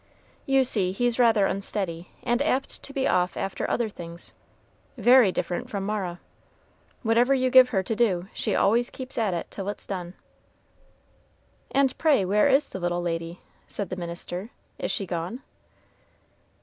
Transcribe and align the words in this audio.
You 0.47 0.63
see, 0.63 0.93
he's 0.93 1.19
rather 1.19 1.45
unsteady, 1.45 2.09
and 2.23 2.41
apt 2.41 2.81
to 2.81 2.91
be 2.91 3.07
off 3.07 3.37
after 3.37 3.69
other 3.69 3.87
things, 3.87 4.33
very 4.97 5.31
different 5.31 5.69
from 5.69 5.85
Mara. 5.85 6.19
Whatever 7.03 7.35
you 7.35 7.51
give 7.51 7.69
her 7.69 7.83
to 7.83 7.95
do, 7.95 8.27
she 8.33 8.55
always 8.55 8.89
keeps 8.89 9.19
at 9.19 9.35
it 9.35 9.51
till 9.51 9.69
it's 9.69 9.85
done." 9.85 10.15
"And 11.69 11.95
pray, 11.99 12.25
where 12.25 12.47
is 12.49 12.69
the 12.69 12.79
little 12.79 13.03
lady?" 13.03 13.41
said 13.67 13.89
the 13.91 13.95
minister; 13.95 14.49
"is 14.79 14.89
she 14.89 15.05
gone?" 15.05 15.43